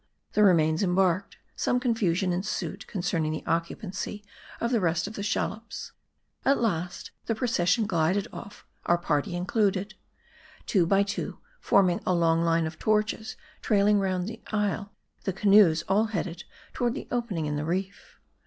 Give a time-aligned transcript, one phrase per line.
[0.33, 4.25] The remains embarked, some confusion ensued concerning the occupancy
[4.59, 5.91] of the rest of the shallops.
[6.43, 9.93] At last the pro cession glided off, our party included.
[10.65, 14.91] Two by Jwo, forming a long line of torches trailing round the isle,
[15.25, 18.19] the canoes all headed toward the opening in the reef.